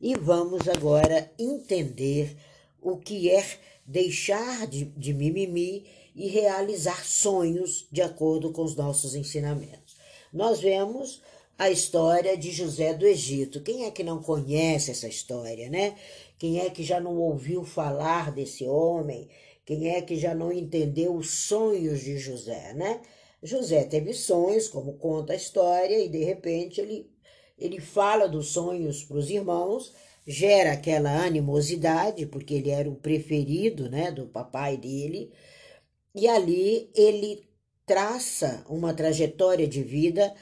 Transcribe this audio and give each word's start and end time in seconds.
e 0.00 0.14
vamos 0.14 0.68
agora 0.68 1.30
entender 1.38 2.36
o 2.80 2.96
que 2.96 3.30
é 3.30 3.44
deixar 3.84 4.66
de, 4.66 4.84
de 4.84 5.12
mimimi 5.12 5.84
e 6.14 6.28
realizar 6.28 7.04
sonhos 7.04 7.86
de 7.90 8.02
acordo 8.02 8.52
com 8.52 8.62
os 8.62 8.74
nossos 8.74 9.14
ensinamentos. 9.14 9.96
Nós 10.32 10.60
vemos 10.60 11.22
a 11.58 11.70
história 11.70 12.36
de 12.36 12.52
José 12.52 12.94
do 12.94 13.06
Egito. 13.06 13.60
Quem 13.62 13.84
é 13.84 13.90
que 13.90 14.04
não 14.04 14.22
conhece 14.22 14.90
essa 14.90 15.08
história, 15.08 15.68
né? 15.68 15.96
Quem 16.38 16.60
é 16.60 16.70
que 16.70 16.84
já 16.84 17.00
não 17.00 17.16
ouviu 17.16 17.64
falar 17.64 18.30
desse 18.30 18.64
homem? 18.64 19.28
Quem 19.66 19.90
é 19.90 20.00
que 20.00 20.16
já 20.16 20.34
não 20.34 20.52
entendeu 20.52 21.14
os 21.14 21.30
sonhos 21.30 22.00
de 22.00 22.16
José, 22.16 22.72
né? 22.74 23.00
José 23.42 23.84
teve 23.84 24.12
sonhos, 24.14 24.68
como 24.68 24.94
conta 24.94 25.32
a 25.32 25.36
história, 25.36 25.98
e 25.98 26.08
de 26.08 26.24
repente 26.24 26.80
ele, 26.80 27.10
ele 27.58 27.80
fala 27.80 28.28
dos 28.28 28.48
sonhos 28.48 29.02
para 29.04 29.16
os 29.16 29.30
irmãos, 29.30 29.92
gera 30.26 30.72
aquela 30.72 31.24
animosidade, 31.24 32.26
porque 32.26 32.54
ele 32.54 32.70
era 32.70 32.88
o 32.88 32.96
preferido 32.96 33.88
né, 33.88 34.12
do 34.12 34.26
papai 34.26 34.76
dele, 34.76 35.32
e 36.14 36.28
ali 36.28 36.90
ele 36.94 37.48
traça 37.86 38.64
uma 38.68 38.92
trajetória 38.92 39.66
de 39.66 39.82
vida 39.82 40.34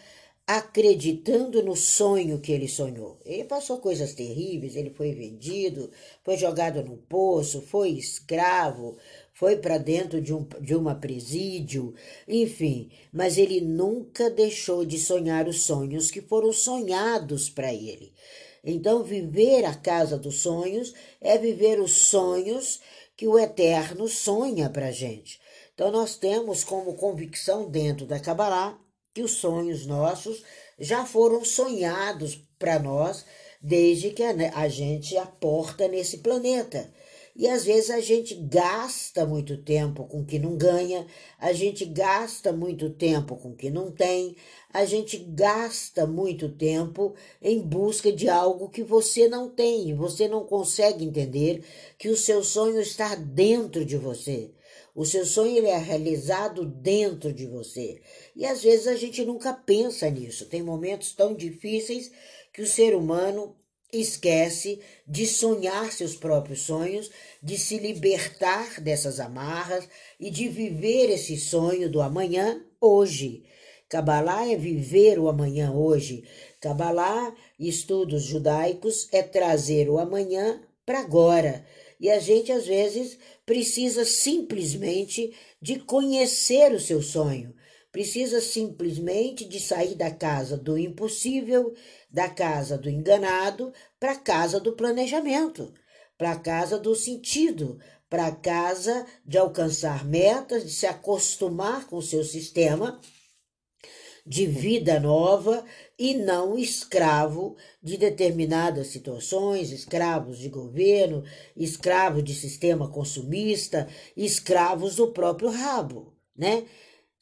acreditando 0.47 1.61
no 1.63 1.75
sonho 1.75 2.41
que 2.41 2.53
ele 2.53 2.69
sonhou. 2.69 3.19
Ele 3.25 3.45
passou 3.45 3.79
coisas 3.79 4.15
terríveis, 4.15 4.77
ele 4.77 4.91
foi 4.91 5.13
vendido, 5.13 5.91
foi 6.23 6.37
jogado 6.37 6.85
no 6.85 6.97
poço, 6.97 7.63
foi 7.63 7.91
escravo, 7.91 8.97
foi 9.37 9.57
para 9.57 9.77
dentro 9.77 10.19
de, 10.19 10.33
um, 10.33 10.49
de 10.63 10.75
uma 10.75 10.95
presídio, 10.95 11.95
enfim, 12.27 12.91
mas 13.13 13.37
ele 13.37 13.61
nunca 13.61 14.31
deixou 14.31 14.83
de 14.83 14.99
sonhar 14.99 15.47
os 15.47 15.61
sonhos 15.61 16.11
que 16.11 16.23
foram 16.23 16.55
sonhados 16.55 17.51
para 17.51 17.71
ele. 17.71 18.15
Então, 18.65 19.05
viver 19.05 19.67
a 19.67 19.75
casa 19.75 20.17
dos 20.17 20.41
sonhos 20.41 20.95
é 21.21 21.37
viver 21.37 21.79
os 21.79 21.93
sonhos 21.93 22.81
que 23.15 23.29
o 23.29 23.39
Eterno 23.39 24.09
sonha 24.09 24.71
para 24.71 24.87
a 24.87 24.93
gente. 24.93 25.39
Então, 25.75 25.91
nós 25.91 26.17
temos 26.17 26.65
como 26.65 26.95
convicção 26.95 27.69
dentro 27.69 28.07
da 28.07 28.19
Kabbalah 28.19 28.81
que 29.13 29.21
os 29.21 29.33
sonhos 29.33 29.85
nossos 29.85 30.43
já 30.79 31.05
foram 31.05 31.45
sonhados 31.45 32.41
para 32.59 32.79
nós 32.79 33.27
desde 33.61 34.11
que 34.11 34.23
a 34.23 34.69
gente 34.69 35.15
aporta 35.19 35.89
nesse 35.89 36.19
planeta. 36.19 36.91
E 37.39 37.47
às 37.47 37.67
vezes 37.67 37.91
a 37.91 38.01
gente 38.01 38.35
gasta 38.35 39.27
muito 39.27 39.59
tempo 39.59 40.05
com 40.05 40.21
o 40.21 40.25
que 40.25 40.39
não 40.39 40.57
ganha, 40.57 41.07
a 41.39 41.53
gente 41.53 41.85
gasta 41.85 42.51
muito 42.51 42.89
tempo 42.89 43.37
com 43.37 43.51
o 43.51 43.55
que 43.55 43.69
não 43.69 43.93
tem, 43.93 44.35
a 44.73 44.87
gente 44.87 45.19
gasta 45.19 46.07
muito 46.07 46.49
tempo 46.49 47.15
em 47.43 47.61
busca 47.61 48.11
de 48.11 48.27
algo 48.31 48.71
que 48.71 48.83
você 48.83 49.29
não 49.29 49.51
tem, 49.51 49.95
você 49.95 50.27
não 50.27 50.45
consegue 50.45 51.05
entender 51.05 51.63
que 51.99 52.09
o 52.09 52.17
seu 52.17 52.43
sonho 52.43 52.81
está 52.81 53.15
dentro 53.15 53.85
de 53.85 53.99
você. 53.99 54.51
O 54.95 55.05
seu 55.05 55.27
sonho 55.27 55.59
ele 55.59 55.67
é 55.67 55.77
realizado 55.77 56.65
dentro 56.65 57.35
de 57.35 57.47
você. 57.47 58.01
E 58.35 58.47
às 58.47 58.63
vezes 58.63 58.87
a 58.87 58.97
gente 58.97 59.23
nunca 59.27 59.53
pensa 59.53 60.09
nisso. 60.09 60.47
Tem 60.47 60.63
momentos 60.63 61.13
tão 61.13 61.35
difíceis 61.35 62.11
que 62.51 62.63
o 62.63 62.67
ser 62.67 62.95
humano 62.95 63.55
esquece 64.01 64.81
de 65.07 65.27
sonhar 65.27 65.93
seus 65.93 66.15
próprios 66.15 66.63
sonhos, 66.63 67.11
de 67.43 67.59
se 67.59 67.79
libertar 67.79 68.81
dessas 68.81 69.21
amarras 69.21 69.89
e 70.19 70.31
de 70.31 70.49
viver 70.49 71.11
esse 71.11 71.37
sonho 71.37 71.91
do 71.91 72.01
amanhã 72.01 72.61
hoje. 72.81 73.45
Kabbalah 73.89 74.51
é 74.51 74.57
viver 74.57 75.19
o 75.19 75.29
amanhã 75.29 75.73
hoje. 75.73 76.25
Kabbalah, 76.61 77.35
estudos 77.59 78.25
judaicos, 78.25 79.09
é 79.13 79.23
trazer 79.23 79.89
o 79.89 79.99
amanhã 79.99 80.61
para 80.85 81.01
agora. 81.01 81.65
E 82.01 82.11
a 82.11 82.19
gente 82.19 82.51
às 82.53 82.67
vezes 82.67 83.19
precisa 83.45 84.05
simplesmente 84.05 85.33
de 85.63 85.79
conhecer 85.79 86.73
o 86.73 86.81
seu 86.81 87.01
sonho, 87.01 87.55
precisa 87.97 88.43
simplesmente 88.43 89.49
de 89.49 89.59
sair 89.59 89.95
da 89.95 90.11
casa 90.11 90.55
do 90.55 90.77
impossível, 90.77 91.73
da 92.11 92.29
casa 92.29 92.77
do 92.77 92.91
enganado, 92.91 93.73
para 93.99 94.13
a 94.13 94.17
casa 94.17 94.61
do 94.61 94.75
planejamento, 94.75 95.73
para 96.19 96.33
a 96.33 96.39
casa 96.39 96.79
do 96.79 96.95
sentido, 96.95 97.79
para 98.11 98.27
a 98.27 98.37
casa 98.37 99.07
de 99.25 99.39
alcançar 99.39 100.05
metas, 100.05 100.65
de 100.65 100.73
se 100.73 100.85
acostumar 100.85 101.87
com 101.87 101.97
o 101.97 102.03
seu 102.03 102.23
sistema 102.23 103.01
de 104.27 104.45
vida 104.45 105.01
nova 105.01 105.65
e 105.99 106.13
não 106.13 106.59
escravo 106.59 107.57
de 107.83 107.97
determinadas 107.97 108.89
situações, 108.89 109.73
escravos 109.73 110.37
de 110.37 110.51
governo, 110.51 111.25
escravos 111.57 112.23
de 112.23 112.35
sistema 112.35 112.91
consumista, 112.91 113.89
escravos 114.15 114.97
do 114.97 115.13
próprio 115.13 115.49
rabo, 115.49 116.13
né? 116.37 116.67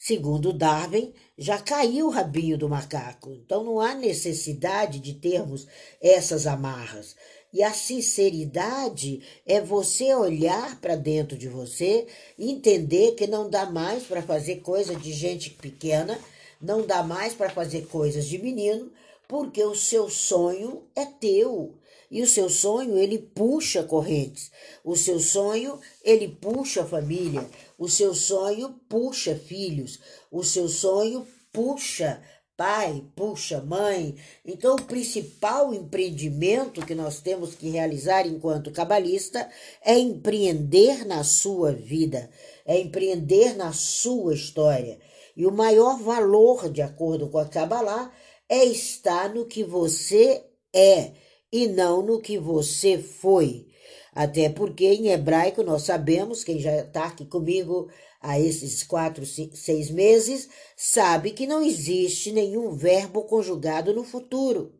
Segundo 0.07 0.53
Darwin, 0.53 1.15
já 1.39 1.59
caiu 1.59 2.09
o 2.09 2.11
rabinho 2.11 2.59
do 2.59 2.69
macaco, 2.69 3.31
então 3.33 3.65
não 3.65 3.81
há 3.81 3.95
necessidade 3.95 5.01
de 5.01 5.15
termos 5.15 5.67
essas 5.99 6.47
amarras. 6.47 7.17
E 7.51 7.63
a 7.63 7.73
sinceridade 7.73 9.23
é 9.47 9.63
você 9.63 10.15
olhar 10.15 10.79
para 10.79 10.95
dentro 10.95 11.39
de 11.39 11.49
você 11.49 12.07
entender 12.39 13.13
que 13.13 13.27
não 13.27 13.49
dá 13.49 13.65
mais 13.65 14.03
para 14.03 14.21
fazer 14.21 14.57
coisa 14.57 14.95
de 14.95 15.11
gente 15.11 15.49
pequena 15.49 16.21
não 16.61 16.87
dá 16.87 17.03
mais 17.03 17.33
para 17.33 17.49
fazer 17.49 17.87
coisas 17.87 18.27
de 18.27 18.39
menino, 18.39 18.93
porque 19.27 19.65
o 19.65 19.75
seu 19.75 20.11
sonho 20.11 20.83
é 20.95 21.07
teu. 21.07 21.79
E 22.11 22.23
o 22.23 22.27
seu 22.27 22.49
sonho, 22.49 22.97
ele 22.97 23.19
puxa 23.19 23.83
correntes. 23.83 24.51
O 24.85 24.97
seu 24.97 25.19
sonho, 25.19 25.79
ele 26.03 26.29
puxa 26.29 26.85
família. 26.85 27.49
O 27.79 27.89
seu 27.89 28.15
sonho 28.15 28.81
puxa 28.89 29.35
filhos. 29.35 29.99
O 30.31 30.43
seu 30.43 30.69
sonho 30.69 31.27
puxa 31.53 32.23
pai, 32.57 33.05
puxa 33.17 33.61
mãe. 33.61 34.17
Então, 34.45 34.77
o 34.77 34.83
principal 34.85 35.75
empreendimento 35.75 36.85
que 36.87 36.95
nós 36.95 37.21
temos 37.21 37.55
que 37.55 37.69
realizar 37.71 38.27
enquanto 38.27 38.71
cabalista 38.71 39.49
é 39.85 39.99
empreender 39.99 41.05
na 41.05 41.25
sua 41.25 41.73
vida, 41.73 42.31
é 42.65 42.79
empreender 42.79 43.57
na 43.57 43.73
sua 43.73 44.35
história. 44.35 44.99
E 45.37 45.47
o 45.47 45.53
maior 45.53 45.99
valor, 45.99 46.71
de 46.71 46.81
acordo 46.81 47.29
com 47.29 47.39
a 47.39 47.45
Kabbalah, 47.45 48.13
é 48.49 48.65
estar 48.65 49.35
no 49.35 49.47
que 49.47 49.65
você 49.65 50.45
é 50.73 51.13
e 51.55 51.69
não 51.69 52.03
no 52.03 52.21
que 52.21 52.37
você 52.37 52.99
foi. 52.99 53.69
Até 54.13 54.49
porque 54.49 54.87
em 54.87 55.11
hebraico 55.11 55.63
nós 55.63 55.83
sabemos, 55.83 56.43
quem 56.43 56.59
já 56.59 56.79
está 56.79 57.05
aqui 57.05 57.25
comigo 57.25 57.89
há 58.21 58.41
esses 58.41 58.83
quatro, 58.83 59.25
seis 59.25 59.89
meses, 59.89 60.49
sabe 60.77 61.31
que 61.31 61.47
não 61.47 61.63
existe 61.63 62.33
nenhum 62.33 62.73
verbo 62.73 63.23
conjugado 63.23 63.95
no 63.95 64.03
futuro. 64.03 64.73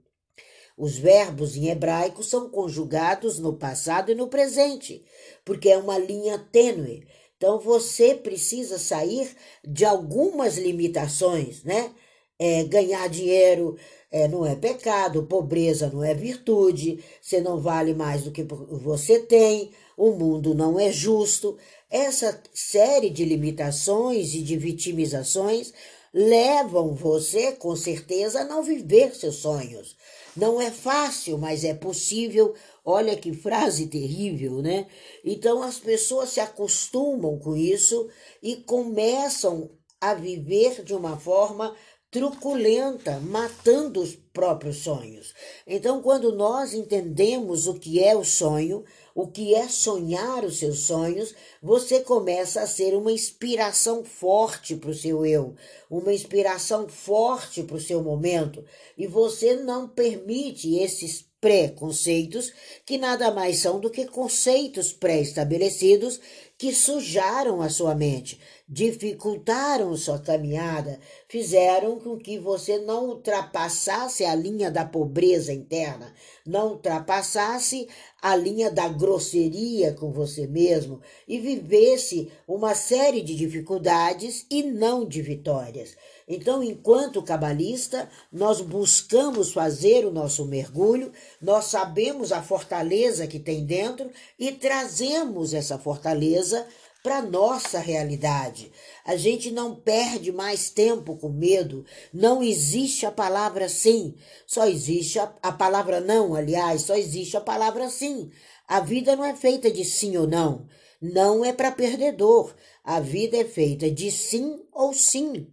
Os 0.77 0.99
verbos 0.99 1.55
em 1.55 1.69
hebraico 1.69 2.25
são 2.25 2.51
conjugados 2.51 3.39
no 3.39 3.57
passado 3.57 4.11
e 4.11 4.15
no 4.17 4.27
presente, 4.27 5.05
porque 5.45 5.69
é 5.69 5.79
uma 5.79 5.97
linha 5.97 6.41
tênue. 6.51 7.07
Então 7.37 7.61
você 7.61 8.17
precisa 8.17 8.81
sair 8.81 9.31
de 9.65 9.85
algumas 9.85 10.59
limitações, 10.59 11.63
né? 11.63 11.93
É, 12.37 12.65
ganhar 12.65 13.09
dinheiro 13.09 13.77
é, 14.15 14.29
não 14.29 14.47
é 14.47 14.55
pecado, 14.55 15.25
pobreza 15.25 15.91
não 15.93 16.05
é 16.05 16.15
virtude, 16.15 17.03
você 17.21 17.41
não 17.41 17.61
vale 17.61 17.93
mais 17.93 18.23
do 18.23 18.31
que 18.31 18.45
você 18.45 19.19
tem, 19.19 19.73
o 19.97 20.13
mundo 20.13 20.55
não 20.55 20.79
é 20.79 20.93
justo. 20.93 21.59
Essa 21.91 22.41
série 22.53 23.11
de 23.11 23.25
limitações 23.25 24.33
e 24.33 24.41
de 24.41 24.57
vitimizações 24.57 25.75
levam 26.13 26.95
você, 26.95 27.51
com 27.51 27.75
certeza, 27.75 28.43
a 28.43 28.45
não 28.45 28.63
viver 28.63 29.13
seus 29.17 29.37
sonhos. 29.37 29.97
Não 30.37 30.61
é 30.61 30.71
fácil, 30.71 31.37
mas 31.37 31.65
é 31.65 31.75
possível 31.75 32.55
Olha 32.87 33.17
que 33.17 33.33
frase 33.33 33.87
terrível, 33.87 34.61
né? 34.61 34.87
Então 35.25 35.63
as 35.63 35.79
pessoas 35.79 36.29
se 36.29 36.39
acostumam 36.39 37.39
com 37.39 37.57
isso 37.57 38.11
e 38.43 38.57
começam 38.57 39.71
a 39.99 40.13
viver 40.13 40.85
de 40.85 40.93
uma 40.93 41.17
forma 41.17 41.75
truculenta, 42.15 43.19
matando 43.19 44.01
os 44.01 44.15
próprios 44.15 44.77
sonhos. 44.85 45.35
Então, 45.67 46.01
quando 46.01 46.33
nós 46.33 46.73
entendemos 46.73 47.67
o 47.67 47.75
que 47.75 48.01
é 48.01 48.17
o 48.17 48.25
sonho, 48.25 48.85
o 49.17 49.27
que 49.27 49.53
é 49.53 49.67
sonhar 49.67 50.45
os 50.45 50.61
seus 50.61 50.87
sonhos, 50.87 51.35
você 51.61 52.03
começa 52.03 52.61
a 52.61 52.69
ser 52.69 52.95
uma 52.95 53.11
inspiração 53.11 54.05
forte 54.05 54.77
para 54.77 54.91
o 54.91 54.95
seu 54.95 55.27
eu, 55.27 55.57
uma 55.91 56.15
inspiração 56.15 56.89
forte 56.89 57.65
para 57.65 57.77
o 57.77 57.81
seu 57.81 58.01
momento, 58.01 58.65
e 58.97 59.09
você 59.09 59.57
não 59.57 59.89
permite 59.89 60.77
esses 60.77 61.25
preconceitos, 61.41 62.53
que 62.87 62.97
nada 62.97 63.31
mais 63.33 63.59
são 63.59 63.81
do 63.81 63.91
que 63.91 64.07
conceitos 64.07 64.93
pré-estabelecidos 64.93 66.21
que 66.57 66.73
sujaram 66.73 67.61
a 67.61 67.69
sua 67.69 67.95
mente, 67.95 68.41
dificultaram 68.67 69.95
sua 69.95 70.19
caminhada, 70.19 70.99
fizeram 71.29 72.01
com 72.01 72.17
que 72.17 72.39
você 72.39 72.79
não 72.79 73.09
ultrapassasse 73.09 74.25
a 74.25 74.35
linha 74.35 74.71
da 74.71 74.87
pobreza 74.87 75.53
interna, 75.53 76.15
não 76.47 76.71
ultrapassasse 76.73 77.87
a 78.23 78.35
linha 78.35 78.71
da 78.71 78.89
grosseria 78.89 79.93
com 79.93 80.11
você 80.11 80.47
mesmo 80.47 81.01
e 81.29 81.39
vivesse 81.39 82.33
uma 82.49 82.75
série 82.75 83.21
de 83.21 83.35
dificuldades 83.35 84.47
e 84.51 84.63
não 84.63 85.07
de 85.07 85.21
vitórias. 85.21 85.95
Então, 86.27 86.65
enquanto 86.65 87.23
cabalista, 87.23 88.09
nós 88.33 88.63
buscamos 88.63 89.53
fazer 89.53 90.07
o 90.07 90.11
nosso 90.11 90.47
mergulho, 90.47 91.13
nós 91.41 91.67
sabemos 91.67 92.33
a 92.33 92.43
fortaleza 92.43 93.27
que 93.27 93.39
tem 93.39 93.67
dentro 93.67 94.11
e 94.39 94.51
trazemos 94.53 95.53
essa 95.53 95.79
fortaleza 95.79 96.67
para 97.05 97.21
nossa 97.21 97.79
realidade. 97.79 98.73
A 99.05 99.15
gente 99.15 99.51
não 99.51 99.75
perde 99.75 100.33
mais 100.33 100.71
tempo 100.71 101.15
com 101.19 101.29
medo. 101.29 101.85
Não 102.11 102.43
existe 102.43 103.05
a 103.05 103.13
palavra 103.13 103.69
sim, 103.69 104.15
só 104.47 104.67
existe 104.67 105.19
a, 105.19 105.31
a 105.43 105.53
palavra 105.53 106.01
não, 106.01 106.35
aliás, 106.35 106.81
só 106.81 106.97
existe 106.97 107.37
a 107.37 107.43
palavra 107.43 107.91
sim. 107.91 108.31
A 108.67 108.81
vida 108.81 109.15
não 109.15 109.23
é 109.23 109.37
feita 109.37 109.71
de 109.71 109.85
sim 109.85 110.17
ou 110.17 110.27
não. 110.27 110.67
Não 110.99 111.45
é 111.45 111.53
para 111.53 111.71
perdedor. 111.71 112.55
A 112.83 113.01
vida 113.01 113.37
é 113.37 113.45
feita 113.45 113.91
de 113.91 114.11
sim 114.11 114.63
ou 114.73 114.95
sim. 114.95 115.47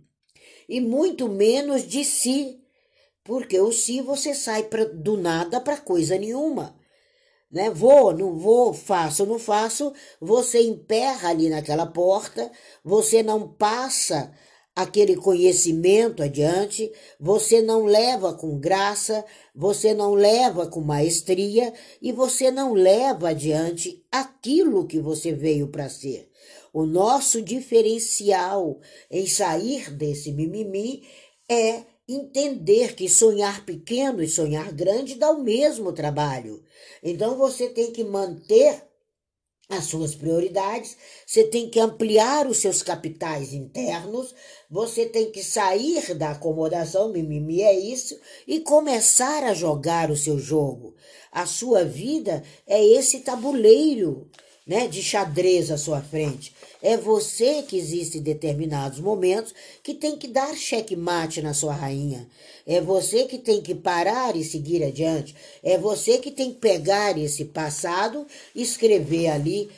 E 0.69 0.79
muito 0.79 1.27
menos 1.27 1.85
de 1.85 2.05
si. 2.05 2.61
Porque 3.25 3.59
o 3.59 3.73
si 3.73 3.99
você 3.99 4.33
sai 4.33 4.63
pra, 4.63 4.85
do 4.85 5.17
nada 5.17 5.59
para 5.59 5.75
coisa 5.75 6.17
nenhuma 6.17 6.79
né? 7.51 7.69
Vou, 7.69 8.13
não 8.15 8.37
vou, 8.37 8.73
faço, 8.73 9.25
não 9.25 9.37
faço. 9.37 9.93
Você 10.19 10.61
emperra 10.61 11.29
ali 11.29 11.49
naquela 11.49 11.85
porta, 11.85 12.51
você 12.83 13.21
não 13.21 13.47
passa 13.47 14.31
aquele 14.75 15.17
conhecimento 15.17 16.23
adiante, 16.23 16.91
você 17.19 17.61
não 17.61 17.85
leva 17.85 18.33
com 18.33 18.57
graça, 18.57 19.25
você 19.53 19.93
não 19.93 20.13
leva 20.13 20.67
com 20.67 20.79
maestria 20.79 21.73
e 22.01 22.11
você 22.11 22.49
não 22.49 22.73
leva 22.73 23.29
adiante 23.29 24.03
aquilo 24.09 24.87
que 24.87 24.99
você 24.99 25.33
veio 25.33 25.67
para 25.67 25.89
ser. 25.89 26.29
O 26.73 26.85
nosso 26.85 27.41
diferencial 27.41 28.79
em 29.09 29.27
sair 29.27 29.91
desse 29.91 30.31
mimimi 30.31 31.03
é 31.49 31.83
entender 32.13 32.95
que 32.95 33.09
sonhar 33.09 33.65
pequeno 33.65 34.21
e 34.21 34.29
sonhar 34.29 34.71
grande 34.71 35.15
dá 35.15 35.31
o 35.31 35.41
mesmo 35.41 35.93
trabalho. 35.93 36.63
Então 37.03 37.37
você 37.37 37.69
tem 37.69 37.91
que 37.91 38.03
manter 38.03 38.83
as 39.71 39.85
suas 39.85 40.13
prioridades, 40.13 40.97
você 41.25 41.45
tem 41.45 41.69
que 41.69 41.79
ampliar 41.79 42.45
os 42.45 42.57
seus 42.57 42.83
capitais 42.83 43.53
internos, 43.53 44.35
você 44.69 45.05
tem 45.05 45.31
que 45.31 45.41
sair 45.41 46.13
da 46.13 46.31
acomodação, 46.31 47.09
mimimi 47.09 47.61
é 47.61 47.73
isso, 47.73 48.19
e 48.45 48.59
começar 48.59 49.43
a 49.43 49.53
jogar 49.53 50.11
o 50.11 50.17
seu 50.17 50.37
jogo. 50.37 50.93
A 51.31 51.45
sua 51.45 51.85
vida 51.85 52.43
é 52.67 52.83
esse 52.83 53.21
tabuleiro 53.21 54.29
né, 54.65 54.87
de 54.87 55.01
xadrez 55.01 55.71
à 55.71 55.77
sua 55.77 56.01
frente. 56.01 56.53
É 56.81 56.97
você 56.97 57.63
que 57.63 57.77
existe 57.77 58.17
em 58.17 58.21
determinados 58.21 58.99
momentos 58.99 59.53
que 59.83 59.93
tem 59.93 60.17
que 60.17 60.27
dar 60.27 60.55
checkmate 60.55 61.41
na 61.41 61.53
sua 61.53 61.73
rainha. 61.73 62.27
É 62.65 62.79
você 62.79 63.25
que 63.25 63.37
tem 63.37 63.61
que 63.61 63.75
parar 63.75 64.35
e 64.35 64.43
seguir 64.43 64.83
adiante. 64.83 65.35
É 65.63 65.77
você 65.77 66.17
que 66.17 66.31
tem 66.31 66.51
que 66.51 66.59
pegar 66.59 67.17
esse 67.17 67.45
passado, 67.45 68.25
escrever 68.55 69.27
ali 69.27 69.69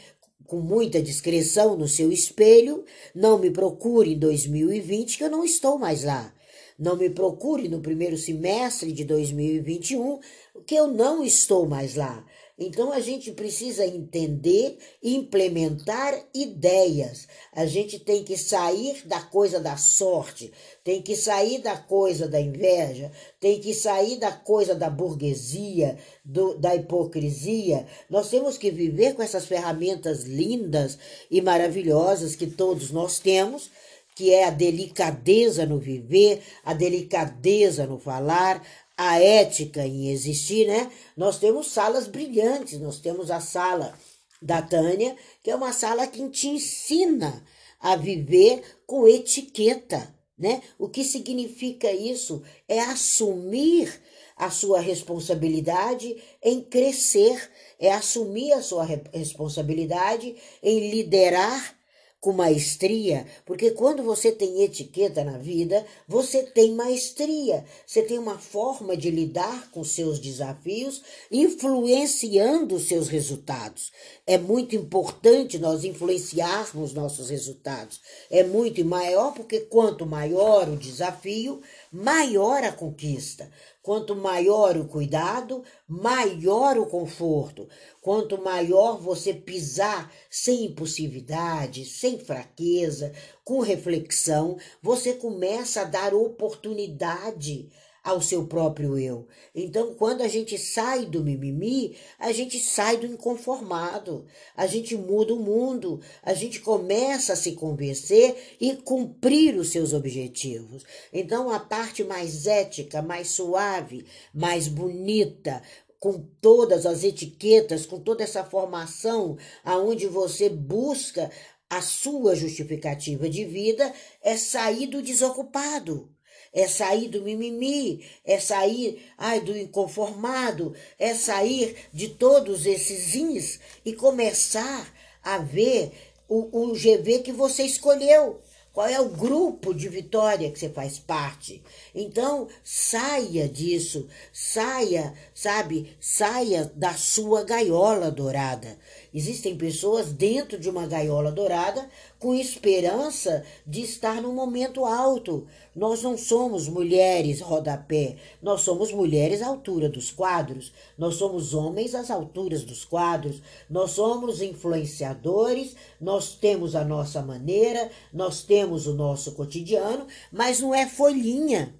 com 0.45 0.59
muita 0.59 1.01
discrição 1.01 1.75
no 1.75 1.88
seu 1.88 2.12
espelho. 2.12 2.83
Não 3.15 3.39
me 3.39 3.50
procure 3.50 4.13
em 4.13 4.19
2020 4.19 5.18
que 5.18 5.24
eu 5.24 5.30
não 5.30 5.44
estou 5.44 5.77
mais 5.80 6.03
lá. 6.03 6.33
Não 6.77 6.97
me 6.97 7.09
procure 7.09 7.68
no 7.68 7.80
primeiro 7.81 8.18
semestre 8.18 8.91
de 8.91 9.06
2021 9.06 10.19
que 10.65 10.75
eu 10.75 10.88
não 10.88 11.24
estou 11.24 11.68
mais 11.68 11.95
lá. 11.95 12.25
Então 12.65 12.94
a 12.94 13.00
gente 13.01 13.31
precisa 13.31 13.86
entender 13.86 14.77
implementar 15.04 16.18
ideias. 16.33 17.27
A 17.51 17.65
gente 17.65 18.00
tem 18.00 18.24
que 18.24 18.38
sair 18.38 19.06
da 19.06 19.21
coisa 19.21 19.60
da 19.60 19.75
sorte, 19.75 20.51
tem 20.81 21.01
que 21.01 21.13
sair 21.13 21.60
da 21.60 21.75
coisa 21.75 22.25
da 22.25 22.39
inveja, 22.39 23.12
tem 23.38 23.60
que 23.60 23.74
sair 23.74 24.18
da 24.18 24.31
coisa 24.31 24.74
da 24.74 24.89
burguesia, 24.89 25.98
do, 26.24 26.56
da 26.56 26.74
hipocrisia. 26.74 27.86
Nós 28.10 28.30
temos 28.30 28.57
que 28.57 28.71
viver 28.71 29.13
com 29.13 29.21
essas 29.21 29.45
ferramentas 29.45 30.24
lindas 30.24 30.98
e 31.30 31.42
maravilhosas 31.42 32.33
que 32.33 32.48
todos 32.48 32.92
nós 32.92 33.19
temos 33.19 33.69
que 34.16 34.31
é 34.31 34.45
a 34.45 34.51
delicadeza 34.51 35.66
no 35.66 35.80
viver, 35.80 36.44
a 36.63 36.71
delicadeza 36.71 37.88
no 37.88 37.98
falar, 37.98 38.63
a 39.10 39.22
ética 39.22 39.86
em 39.86 40.10
existir, 40.10 40.68
né? 40.68 40.92
Nós 41.16 41.38
temos 41.38 41.68
salas 41.68 42.08
brilhantes, 42.08 42.80
nós 42.80 43.00
temos 43.00 43.30
a 43.30 43.40
sala 43.40 43.98
da 44.42 44.62
Tânia, 44.62 45.16
que 45.42 45.52
é 45.52 45.56
uma 45.56 45.74
sala 45.74 46.08
que 46.08 46.28
te 46.30 46.48
ensina 46.48 47.44
a 47.80 47.96
viver 47.96 48.62
com 48.86 49.08
etiqueta, 49.08 50.14
né? 50.38 50.62
O 50.80 50.88
que 50.88 51.04
significa 51.04 51.92
isso? 51.92 52.42
É 52.68 52.80
assumir 52.80 54.02
a 54.36 54.50
sua 54.50 54.80
responsabilidade 54.80 56.18
em 56.42 56.62
crescer, 56.62 57.50
é 57.80 57.92
assumir 57.92 58.52
a 58.54 58.62
sua 58.62 58.86
responsabilidade 59.14 60.36
em 60.62 60.90
liderar 60.90 61.78
com 62.24 62.31
maestria, 62.31 63.28
porque 63.46 63.72
quando 63.72 64.02
você 64.02 64.31
tem 64.31 64.64
etiqueta 64.64 65.25
na 65.25 65.38
vida, 65.38 65.86
você 66.08 66.42
tem 66.42 66.72
maestria, 66.72 67.66
você 67.86 68.02
tem 68.02 68.18
uma 68.18 68.40
forma 68.40 68.96
de 68.96 69.12
lidar 69.12 69.70
com 69.72 69.84
seus 69.84 70.20
desafios, 70.20 71.02
influenciando 71.30 72.80
seus 72.80 73.10
resultados. 73.10 73.92
É 74.25 74.38
muito 74.38 74.74
importante 74.74 75.60
nós 75.60 75.84
influenciarmos 75.84 76.94
nossos 76.94 77.30
resultados. 77.30 78.00
É 78.31 78.42
muito 78.42 78.86
maior 78.86 79.34
porque 79.34 79.60
quanto 79.60 80.06
maior 80.06 80.69
o 80.69 80.78
desafio, 80.78 81.62
maior 81.92 82.64
a 82.64 82.72
conquista. 82.72 83.52
Quanto 83.83 84.15
maior 84.15 84.77
o 84.77 84.88
cuidado, 84.88 85.62
maior 85.85 86.77
o 86.77 86.85
conforto. 86.85 87.68
Quanto 88.01 88.41
maior 88.41 88.97
você 88.97 89.33
pisar 89.33 90.09
sem 90.30 90.63
impulsividade, 90.68 91.83
sem 91.83 92.18
fraqueza, 92.18 93.12
com 93.44 93.59
reflexão, 93.59 94.57
você 94.81 95.12
começa 95.13 95.81
a 95.81 95.83
dar 95.83 96.13
oportunidade 96.13 97.69
ao 98.04 98.22
seu 98.22 98.46
próprio 98.46 98.98
eu. 98.98 99.28
Então, 99.56 99.96
quando 99.96 100.22
a 100.22 100.28
gente 100.28 100.58
sai 100.58 101.06
do 101.06 101.24
mimimi, 101.24 101.96
a 102.20 102.34
gente 102.34 102.60
sai 102.60 102.98
do 102.98 103.08
inconformado, 103.08 104.26
a 104.57 104.68
gente 104.68 104.98
muda 104.98 105.33
o 105.33 105.40
mundo, 105.40 106.02
a 106.22 106.33
gente 106.33 106.60
começa 106.60 107.33
a 107.33 107.38
se 107.38 107.54
convencer 107.54 108.57
e 108.60 108.76
cumprir 108.76 109.56
os 109.56 109.69
seus 109.69 109.94
objetivos. 109.94 110.83
Então, 111.14 111.50
a 111.50 111.60
parte 111.60 112.04
mais 112.04 112.45
ética, 112.45 113.02
mais 113.02 113.30
suave, 113.30 114.06
mais 114.33 114.68
bonita, 114.68 115.64
com 115.98 116.19
todas 116.42 116.86
as 116.86 117.06
etiquetas, 117.06 117.86
com 117.86 117.98
toda 117.98 118.26
essa 118.26 118.44
formação 118.44 119.38
aonde 119.64 120.06
você 120.06 120.50
busca 120.50 121.31
a 121.69 121.81
sua 121.81 122.36
justificativa 122.36 123.30
de 123.30 123.45
vida, 123.45 123.94
é 124.22 124.36
sair 124.36 124.88
do 124.88 125.02
desocupado 125.02 126.14
é 126.54 126.68
sair 126.68 127.10
do 127.10 127.22
mimimi, 127.22 128.06
é 128.24 128.40
sair 128.40 129.04
ai, 129.18 129.42
do 129.42 129.57
inconformado, 129.57 130.76
é 131.00 131.16
sair 131.16 131.76
de 131.92 132.10
todos 132.10 132.66
esses 132.66 133.16
ins 133.16 133.60
e 133.83 133.94
começar 133.94 134.94
a 135.24 135.40
ver 135.40 135.92
o, 136.30 136.69
o 136.69 136.74
GV 136.74 137.19
que 137.24 137.31
você 137.31 137.64
escolheu. 137.64 138.40
Qual 138.74 138.88
é 138.88 139.00
o 139.00 139.10
grupo 139.10 139.72
de 139.72 139.88
vitória 139.88 140.50
que 140.50 140.57
você 140.57 140.68
faz 140.68 140.98
parte? 140.98 141.62
Então, 141.94 142.48
saia 142.64 143.48
disso, 143.48 144.07
saia, 144.33 145.14
sabe, 145.33 145.95
saia 146.00 146.72
da 146.76 146.95
sua 146.95 147.44
gaiola 147.44 148.10
dourada. 148.10 148.80
Existem 149.14 149.56
pessoas 149.56 150.12
dentro 150.12 150.58
de 150.58 150.68
uma 150.68 150.88
gaiola 150.88 151.32
dourada 151.32 151.88
com 152.18 152.34
esperança 152.34 153.46
de 153.66 153.82
estar 153.82 154.20
no 154.20 154.34
momento 154.34 154.86
alto. 154.86 155.46
Nós 155.76 156.02
não 156.02 156.18
somos 156.18 156.68
mulheres 156.68 157.40
rodapé, 157.40 158.16
nós 158.42 158.62
somos 158.62 158.92
mulheres 158.92 159.44
à 159.44 159.48
altura 159.48 159.88
dos 159.88 160.10
quadros, 160.10 160.74
nós 160.98 161.16
somos 161.16 161.54
homens 161.54 161.94
às 161.94 162.10
alturas 162.10 162.64
dos 162.64 162.84
quadros, 162.84 163.40
nós 163.70 163.92
somos 163.92 164.42
influenciadores, 164.42 165.76
nós 166.02 166.34
temos 166.34 166.76
a 166.76 166.84
nossa 166.84 167.22
maneira, 167.22 167.92
nós 168.12 168.42
temos 168.42 168.88
o 168.88 168.96
nosso 168.96 169.34
cotidiano, 169.34 170.08
mas 170.32 170.60
não 170.60 170.74
é 170.74 170.88
folhinha. 170.88 171.76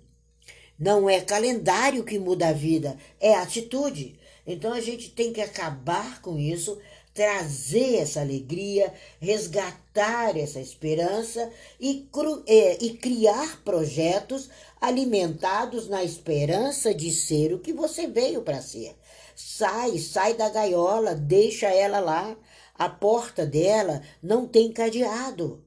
Não 0.78 1.10
é 1.10 1.22
calendário 1.22 2.04
que 2.04 2.20
muda 2.20 2.50
a 2.50 2.54
vida, 2.54 2.98
é 3.20 3.36
atitude. 3.36 4.20
Então 4.46 4.74
a 4.74 4.82
gente 4.82 5.10
tem 5.12 5.32
que 5.32 5.40
acabar 5.40 6.22
com 6.22 6.38
isso, 6.38 6.78
trazer 7.14 7.98
essa 7.98 8.22
alegria, 8.22 8.92
resgatar 9.20 10.36
essa 10.38 10.60
esperança 10.60 11.50
e, 11.80 12.08
é, 12.48 12.84
e 12.84 12.98
criar 12.98 13.62
projetos 13.64 14.50
alimentados 14.82 15.88
na 15.88 16.04
esperança 16.04 16.94
de 16.94 17.12
ser 17.12 17.54
o 17.54 17.60
que 17.60 17.72
você 17.72 18.08
veio 18.08 18.42
para 18.42 18.62
ser. 18.62 18.96
Sai, 19.36 19.98
sai 20.00 20.34
da 20.34 20.50
gaiola, 20.50 21.16
deixa 21.16 21.68
ela 21.68 22.00
lá. 22.00 22.36
A 22.76 22.90
porta 22.90 23.46
dela 23.46 24.02
não 24.22 24.48
tem 24.48 24.72
cadeado 24.72 25.63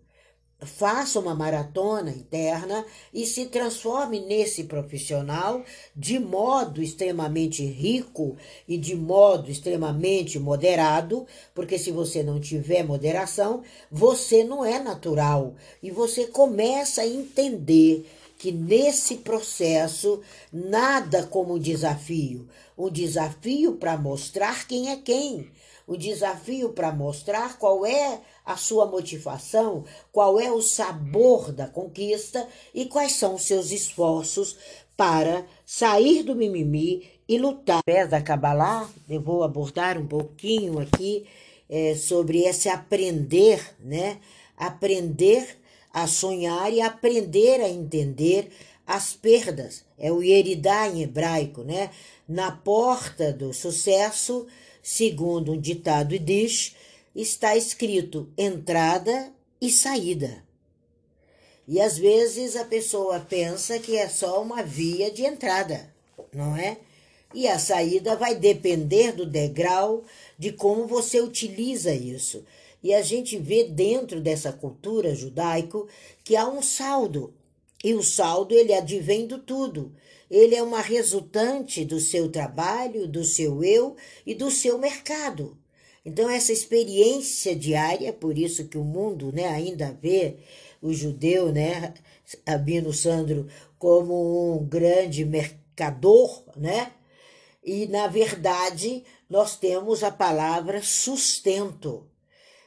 faça 0.60 1.20
uma 1.20 1.34
maratona 1.34 2.10
interna 2.10 2.84
e 3.12 3.26
se 3.26 3.46
transforme 3.46 4.20
nesse 4.20 4.64
profissional 4.64 5.62
de 5.94 6.18
modo 6.18 6.82
extremamente 6.82 7.64
rico 7.64 8.36
e 8.66 8.78
de 8.78 8.96
modo 8.96 9.50
extremamente 9.50 10.38
moderado, 10.38 11.26
porque 11.54 11.78
se 11.78 11.90
você 11.90 12.22
não 12.22 12.40
tiver 12.40 12.82
moderação, 12.82 13.62
você 13.90 14.44
não 14.44 14.64
é 14.64 14.78
natural. 14.78 15.54
E 15.82 15.90
você 15.90 16.26
começa 16.26 17.02
a 17.02 17.06
entender 17.06 18.06
que 18.38 18.52
nesse 18.52 19.16
processo 19.16 20.20
nada 20.52 21.26
como 21.26 21.54
um 21.54 21.58
desafio, 21.58 22.48
um 22.76 22.90
desafio 22.90 23.76
para 23.76 23.96
mostrar 23.96 24.66
quem 24.66 24.90
é 24.90 24.96
quem, 24.96 25.50
um 25.86 25.96
desafio 25.96 26.70
para 26.70 26.92
mostrar 26.92 27.58
qual 27.58 27.86
é 27.86 28.20
a 28.44 28.56
sua 28.56 28.86
motivação, 28.86 29.84
qual 30.10 30.40
é 30.40 30.50
o 30.50 30.60
sabor 30.60 31.52
da 31.52 31.66
conquista 31.66 32.46
e 32.74 32.86
quais 32.86 33.12
são 33.12 33.34
os 33.34 33.42
seus 33.42 33.70
esforços 33.70 34.56
para 34.96 35.44
sair 35.64 36.22
do 36.22 36.34
mimimi 36.34 37.08
e 37.28 37.38
lutar. 37.38 37.80
Através 37.86 38.10
da 38.10 38.20
Kabbalah, 38.20 38.88
eu 39.08 39.20
vou 39.20 39.42
abordar 39.42 39.98
um 39.98 40.06
pouquinho 40.06 40.78
aqui 40.78 41.26
é, 41.68 41.94
sobre 41.94 42.44
esse 42.44 42.68
aprender, 42.68 43.76
né? 43.80 44.18
Aprender 44.56 45.58
a 45.92 46.06
sonhar 46.06 46.72
e 46.72 46.80
aprender 46.80 47.60
a 47.60 47.68
entender 47.68 48.50
as 48.86 49.12
perdas. 49.12 49.84
É 49.98 50.12
o 50.12 50.22
Yeridá 50.22 50.88
em 50.88 51.02
hebraico, 51.02 51.62
né? 51.62 51.90
Na 52.28 52.52
porta 52.52 53.32
do 53.32 53.52
sucesso, 53.52 54.46
segundo 54.88 55.50
um 55.50 55.60
ditado 55.60 56.16
diz, 56.16 56.76
está 57.12 57.56
escrito 57.56 58.32
entrada 58.38 59.32
e 59.60 59.68
saída. 59.68 60.44
E 61.66 61.80
às 61.80 61.98
vezes 61.98 62.54
a 62.54 62.64
pessoa 62.64 63.18
pensa 63.18 63.80
que 63.80 63.96
é 63.96 64.08
só 64.08 64.40
uma 64.40 64.62
via 64.62 65.10
de 65.10 65.24
entrada, 65.24 65.92
não 66.32 66.56
é? 66.56 66.76
E 67.34 67.48
a 67.48 67.58
saída 67.58 68.14
vai 68.14 68.36
depender 68.36 69.10
do 69.10 69.26
degrau 69.26 70.04
de 70.38 70.52
como 70.52 70.86
você 70.86 71.20
utiliza 71.20 71.92
isso. 71.92 72.44
E 72.80 72.94
a 72.94 73.02
gente 73.02 73.36
vê 73.36 73.64
dentro 73.64 74.20
dessa 74.20 74.52
cultura 74.52 75.16
judaico 75.16 75.88
que 76.22 76.36
há 76.36 76.46
um 76.46 76.62
saldo. 76.62 77.34
E 77.82 77.92
o 77.92 78.04
saldo 78.04 78.54
ele 78.54 78.72
advém 78.72 79.26
do 79.26 79.38
tudo. 79.38 79.92
Ele 80.30 80.54
é 80.54 80.62
uma 80.62 80.80
resultante 80.80 81.84
do 81.84 82.00
seu 82.00 82.30
trabalho, 82.30 83.06
do 83.06 83.24
seu 83.24 83.62
eu 83.62 83.96
e 84.24 84.34
do 84.34 84.50
seu 84.50 84.78
mercado. 84.78 85.56
Então, 86.04 86.30
essa 86.30 86.52
experiência 86.52 87.54
diária, 87.54 88.12
por 88.12 88.38
isso 88.38 88.68
que 88.68 88.78
o 88.78 88.84
mundo 88.84 89.32
né, 89.32 89.46
ainda 89.48 89.96
vê 90.00 90.36
o 90.80 90.92
judeu, 90.92 91.52
né, 91.52 91.94
Abino 92.44 92.92
Sandro, 92.92 93.48
como 93.78 94.56
um 94.56 94.64
grande 94.64 95.24
mercador, 95.24 96.44
né? 96.56 96.92
E, 97.64 97.86
na 97.86 98.06
verdade, 98.06 99.02
nós 99.28 99.56
temos 99.56 100.04
a 100.04 100.10
palavra 100.10 100.80
sustento. 100.82 102.06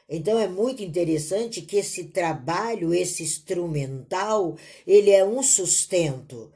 Então 0.08 0.38
é 0.38 0.48
muito 0.48 0.82
interessante 0.82 1.62
que 1.62 1.76
esse 1.76 2.04
trabalho, 2.04 2.92
esse 2.92 3.22
instrumental, 3.22 4.56
ele 4.86 5.10
é 5.10 5.24
um 5.24 5.40
sustento 5.42 6.52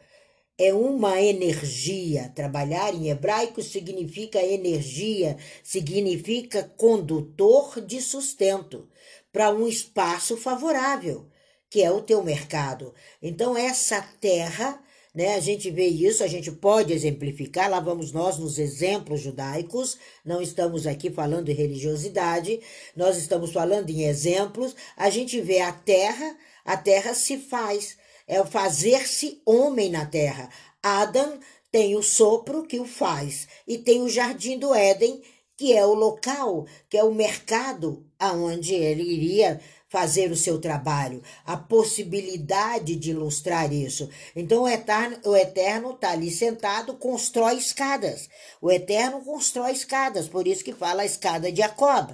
é 0.59 0.73
uma 0.73 1.21
energia. 1.21 2.31
Trabalhar 2.35 2.95
em 2.95 3.09
hebraico 3.09 3.63
significa 3.63 4.43
energia, 4.43 5.37
significa 5.63 6.63
condutor 6.77 7.81
de 7.81 8.01
sustento 8.01 8.89
para 9.33 9.51
um 9.51 9.67
espaço 9.67 10.37
favorável, 10.37 11.27
que 11.69 11.83
é 11.83 11.91
o 11.91 12.03
teu 12.03 12.23
mercado. 12.23 12.95
Então, 13.21 13.57
essa 13.57 14.01
terra. 14.21 14.81
Né, 15.17 15.37
a 15.37 15.39
gente 15.39 15.71
vê 15.71 15.87
isso, 15.87 16.25
a 16.25 16.27
gente 16.27 16.51
pode 16.51 16.93
exemplificar, 16.93 17.71
lá 17.71 17.79
vamos 17.79 18.11
nós 18.11 18.37
nos 18.37 18.59
exemplos 18.59 19.21
judaicos, 19.21 19.97
não 20.25 20.43
estamos 20.43 20.89
aqui 20.89 21.09
falando 21.09 21.45
de 21.45 21.53
religiosidade, 21.53 22.59
nós 22.97 23.17
estamos 23.17 23.53
falando 23.53 23.91
em 23.91 24.03
exemplos, 24.03 24.75
a 24.97 25.09
gente 25.11 25.41
vê 25.41 25.61
a 25.61 25.71
terra, 25.71 26.37
a 26.65 26.77
terra 26.77 27.15
se 27.15 27.39
faz, 27.39 27.97
é 28.27 28.41
o 28.41 28.47
fazer-se 28.47 29.41
homem 29.45 29.91
na 29.91 30.07
terra. 30.07 30.49
Adam 30.83 31.39
tem 31.71 31.97
o 31.97 32.03
sopro 32.03 32.65
que 32.65 32.79
o 32.79 32.85
faz 32.85 33.49
e 33.67 33.79
tem 33.79 34.03
o 34.03 34.09
jardim 34.09 34.59
do 34.59 34.75
Éden, 34.75 35.23
que 35.57 35.73
é 35.73 35.85
o 35.85 35.95
local, 35.95 36.67
que 36.89 36.97
é 36.97 37.05
o 37.05 37.15
mercado 37.15 38.05
aonde 38.19 38.75
ele 38.75 39.03
iria 39.03 39.61
fazer 39.95 40.33
o 40.33 40.37
seu 40.37 40.61
trabalho, 40.61 41.23
a 41.47 41.57
possibilidade 41.57 42.97
de 42.97 43.11
ilustrar 43.11 43.73
isso. 43.73 44.11
Então 44.35 44.63
o 44.63 44.69
Eterno 44.69 45.17
o 45.25 45.37
eterno 45.37 45.93
está 45.93 46.11
ali 46.11 46.33
sentado, 46.33 46.95
constrói 46.95 47.55
escadas. 47.55 48.29
O 48.61 48.73
Eterno 48.73 49.21
constrói 49.25 49.71
escadas, 49.71 50.27
por 50.27 50.49
isso 50.49 50.65
que 50.65 50.73
fala 50.73 51.03
a 51.03 51.07
escada 51.07 51.53
de 51.53 51.59
Jacob, 51.59 52.11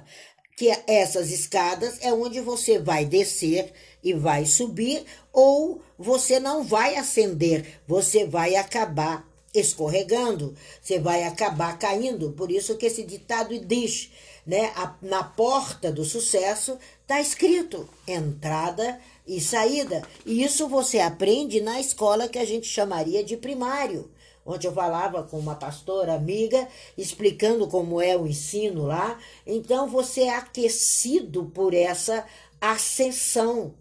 que 0.55 0.69
essas 0.87 1.31
escadas 1.31 1.97
é 2.01 2.13
onde 2.13 2.39
você 2.39 2.77
vai 2.77 3.05
descer 3.05 3.71
e 4.03 4.13
vai 4.13 4.45
subir, 4.45 5.05
ou 5.31 5.81
você 5.97 6.39
não 6.39 6.63
vai 6.63 6.95
ascender, 6.95 7.79
você 7.87 8.25
vai 8.25 8.55
acabar 8.55 9.29
escorregando, 9.53 10.55
você 10.81 10.99
vai 10.99 11.23
acabar 11.23 11.77
caindo. 11.77 12.31
Por 12.31 12.51
isso 12.51 12.77
que 12.77 12.85
esse 12.85 13.03
ditado 13.03 13.57
diz, 13.59 14.11
né, 14.45 14.71
na 15.01 15.23
porta 15.23 15.91
do 15.91 16.05
sucesso 16.05 16.77
está 17.01 17.19
escrito 17.19 17.87
entrada 18.07 18.99
e 19.27 19.39
saída. 19.39 20.01
E 20.25 20.43
isso 20.43 20.67
você 20.67 20.99
aprende 20.99 21.61
na 21.61 21.79
escola 21.79 22.27
que 22.27 22.39
a 22.39 22.45
gente 22.45 22.67
chamaria 22.67 23.23
de 23.23 23.37
primário. 23.37 24.09
Onde 24.45 24.67
eu 24.67 24.73
falava 24.73 25.23
com 25.23 25.37
uma 25.37 25.55
pastora 25.55 26.13
amiga, 26.13 26.67
explicando 26.97 27.67
como 27.67 28.01
é 28.01 28.17
o 28.17 28.27
ensino 28.27 28.85
lá. 28.85 29.19
Então 29.45 29.87
você 29.87 30.21
é 30.21 30.35
aquecido 30.35 31.45
por 31.53 31.73
essa 31.73 32.25
ascensão 32.59 33.73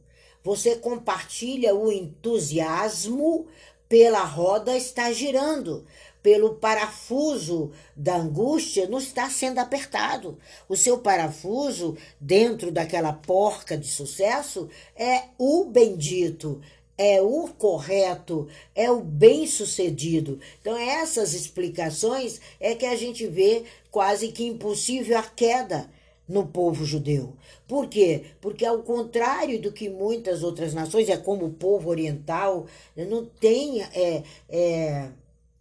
você 0.43 0.77
compartilha 0.77 1.75
o 1.75 1.93
entusiasmo 1.93 3.47
pela 3.89 4.23
roda 4.23 4.77
está 4.77 5.13
girando, 5.13 5.85
pelo 6.23 6.55
parafuso 6.55 7.73
da 7.97 8.17
angústia 8.17 8.89
não 8.89 8.99
está 8.99 9.29
sendo 9.29 9.59
apertado. 9.59 10.39
O 10.69 10.77
seu 10.77 10.99
parafuso 10.99 11.97
dentro 12.21 12.71
daquela 12.71 13.13
porca 13.13 13.77
de 13.77 13.89
sucesso 13.89 14.69
é 14.95 15.25
o 15.37 15.65
bendito, 15.65 16.61
é 17.03 17.23
o 17.23 17.49
correto, 17.49 18.47
é 18.75 18.91
o 18.91 19.01
bem-sucedido. 19.01 20.39
Então 20.61 20.77
essas 20.77 21.33
explicações 21.33 22.39
é 22.61 22.75
que 22.75 22.85
a 22.85 22.95
gente 22.95 23.27
vê 23.27 23.65
quase 23.91 24.29
que 24.29 24.45
impossível 24.45 25.17
a 25.17 25.23
queda 25.23 25.91
no 26.29 26.47
povo 26.47 26.85
judeu. 26.85 27.33
Por 27.67 27.89
quê? 27.89 28.27
Porque, 28.39 28.67
ao 28.67 28.83
contrário 28.83 29.59
do 29.59 29.73
que 29.73 29.89
muitas 29.89 30.43
outras 30.43 30.75
nações, 30.75 31.09
é 31.09 31.17
como 31.17 31.47
o 31.47 31.55
povo 31.55 31.89
oriental, 31.89 32.67
não 32.95 33.25
tem 33.25 33.81
é, 33.83 34.23
é, 34.51 35.09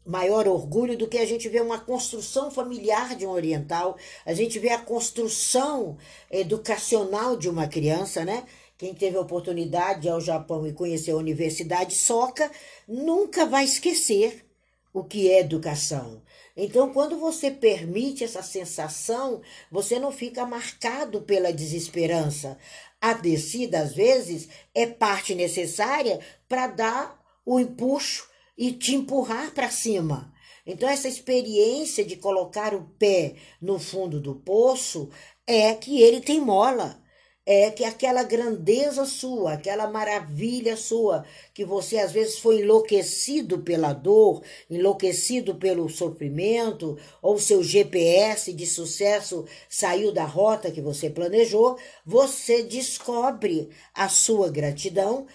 maior 0.05 0.46
orgulho 0.46 0.98
do 0.98 1.08
que 1.08 1.17
a 1.17 1.25
gente 1.25 1.48
vê 1.48 1.62
uma 1.62 1.79
construção 1.79 2.51
familiar 2.51 3.15
de 3.15 3.25
um 3.25 3.31
oriental, 3.31 3.96
a 4.25 4.34
gente 4.34 4.60
vê 4.60 4.72
a 4.72 4.77
construção 4.77 5.98
educacional 6.29 7.38
de 7.38 7.50
uma 7.50 7.65
criança, 7.65 8.25
né? 8.25 8.43
Quem 8.79 8.93
teve 8.93 9.17
a 9.17 9.21
oportunidade 9.21 10.07
ao 10.07 10.21
Japão 10.21 10.65
e 10.65 10.71
conhecer 10.71 11.12
a 11.12 11.17
Universidade 11.17 11.93
Soka 11.93 12.50
nunca 12.88 13.45
vai 13.45 13.65
esquecer 13.65 14.45
o 14.93 15.03
que 15.03 15.29
é 15.29 15.41
educação. 15.41 16.21
Então, 16.55 16.93
quando 16.93 17.19
você 17.19 17.51
permite 17.51 18.24
essa 18.24 18.41
sensação, 18.41 19.41
você 19.69 20.00
não 20.00 20.13
fica 20.13 20.45
marcado 20.45 21.19
pela 21.24 21.51
desesperança. 21.51 22.57
A 23.01 23.12
descida, 23.12 23.81
às 23.81 23.93
vezes, 23.93 24.48
é 24.74 24.88
parte 24.88 25.36
necessária 25.36 26.21
para 26.48 26.67
dar 26.67 27.21
o 27.45 27.59
empuxo 27.59 28.29
e 28.57 28.71
te 28.71 28.95
empurrar 28.95 29.53
para 29.53 29.69
cima. 29.69 30.33
Então, 30.65 30.88
essa 30.88 31.09
experiência 31.09 32.05
de 32.05 32.15
colocar 32.15 32.74
o 32.74 32.89
pé 32.98 33.36
no 33.62 33.77
fundo 33.77 34.21
do 34.21 34.36
poço 34.36 35.09
é 35.45 35.74
que 35.74 36.01
ele 36.01 36.21
tem 36.21 36.39
mola 36.39 37.03
é 37.51 37.71
que 37.71 37.83
aquela 37.83 38.21
grandeza 38.21 39.05
sua, 39.05 39.53
aquela 39.53 39.89
maravilha 39.89 40.77
sua, 40.77 41.25
que 41.51 41.65
você 41.65 41.97
às 41.97 42.11
vezes 42.11 42.37
foi 42.37 42.61
enlouquecido 42.61 43.63
pela 43.63 43.91
dor, 43.91 44.43
enlouquecido 44.69 45.55
pelo 45.55 45.89
sofrimento, 45.89 46.95
ou 47.23 47.39
seu 47.39 47.63
GPS 47.63 48.53
de 48.53 48.67
sucesso 48.67 49.45
saiu 49.67 50.11
da 50.11 50.25
rota 50.25 50.69
que 50.69 50.79
você 50.79 51.09
planejou, 51.09 51.75
você 52.05 52.61
descobre 52.61 53.71
a 53.95 54.07
sua 54.07 54.47
gratidão, 54.51 55.25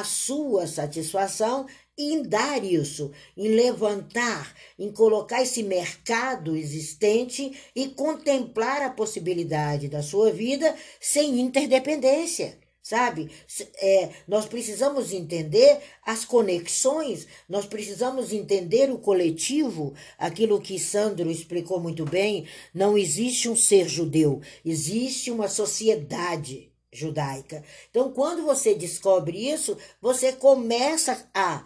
a 0.00 0.04
sua 0.04 0.66
satisfação 0.66 1.66
em 1.96 2.22
dar 2.22 2.64
isso, 2.64 3.10
em 3.36 3.48
levantar, 3.48 4.54
em 4.78 4.90
colocar 4.90 5.42
esse 5.42 5.62
mercado 5.62 6.56
existente 6.56 7.52
e 7.76 7.88
contemplar 7.88 8.82
a 8.82 8.90
possibilidade 8.90 9.88
da 9.88 10.02
sua 10.02 10.30
vida 10.30 10.74
sem 11.00 11.40
interdependência. 11.40 12.58
Sabe? 12.82 13.30
É, 13.76 14.10
nós 14.26 14.44
precisamos 14.46 15.12
entender 15.12 15.78
as 16.04 16.24
conexões, 16.24 17.28
nós 17.48 17.64
precisamos 17.64 18.32
entender 18.32 18.90
o 18.90 18.98
coletivo, 18.98 19.94
aquilo 20.18 20.60
que 20.60 20.80
Sandro 20.80 21.30
explicou 21.30 21.78
muito 21.78 22.04
bem. 22.04 22.44
Não 22.74 22.98
existe 22.98 23.48
um 23.48 23.54
ser 23.54 23.88
judeu, 23.88 24.40
existe 24.64 25.30
uma 25.30 25.48
sociedade 25.48 26.71
judaica. 26.92 27.64
Então, 27.90 28.12
quando 28.12 28.42
você 28.42 28.74
descobre 28.74 29.50
isso, 29.50 29.76
você 30.00 30.32
começa 30.32 31.28
a 31.34 31.64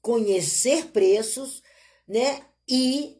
conhecer 0.00 0.86
preços, 0.86 1.62
né? 2.06 2.42
E 2.68 3.16